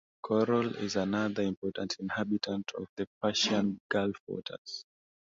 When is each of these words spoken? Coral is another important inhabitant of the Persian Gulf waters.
Coral 0.25 0.77
is 0.77 0.95
another 0.95 1.43
important 1.43 1.97
inhabitant 1.99 2.71
of 2.73 2.87
the 2.95 3.05
Persian 3.21 3.79
Gulf 3.87 4.15
waters. 4.25 4.83